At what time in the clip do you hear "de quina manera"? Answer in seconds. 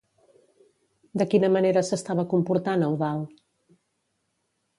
1.21-1.83